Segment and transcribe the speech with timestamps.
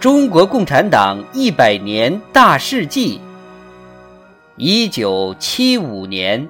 [0.00, 3.20] 中国共产党一百年大事记。
[4.56, 6.48] 一九七五年，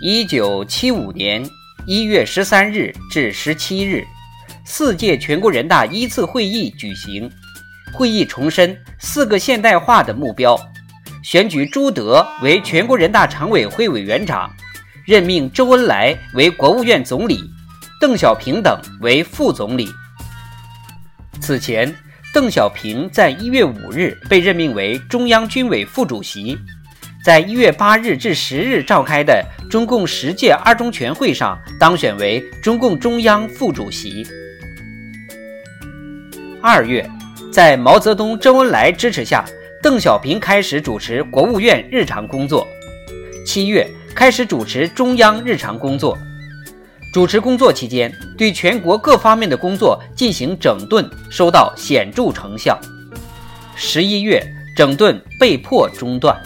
[0.00, 1.44] 一九七五年
[1.88, 4.04] 一月十三日至十七日，
[4.64, 7.28] 四届全国人大一次会议举行。
[7.92, 10.58] 会议重申四个现代化的目标，
[11.22, 14.50] 选举朱德为全国人大常委会委员长，
[15.06, 17.42] 任命周恩来为国务院总理，
[18.00, 19.88] 邓小平等为副总理。
[21.40, 21.94] 此前，
[22.34, 26.58] 邓小平在一月五日被任命为中央军委副主席，
[27.24, 34.26] 在一月八日至十日召开的中共十届二中全会上当选为中共中央副主席。
[36.60, 37.08] 二月。
[37.52, 39.44] 在毛泽东、周恩来支持下，
[39.82, 42.66] 邓小平开始主持国务院日常工作。
[43.46, 46.18] 七月开始主持中央日常工作。
[47.14, 52.78] 主持工作期间，对全国各方面的工作进行整顿，收到显著成效。
[53.74, 54.42] 十一月，
[54.76, 56.38] 整顿被迫中断。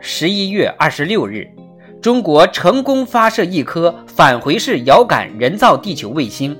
[0.00, 1.46] 十一月二十六日。
[2.00, 6.56] 中国成功发射一颗返回式遥感人造地球卫星，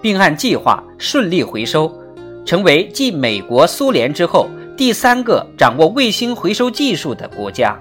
[0.00, 1.92] 并按计划顺利回收，
[2.46, 7.76] 成为继美国、苏联之后第三个掌握卫星回收技术的国家。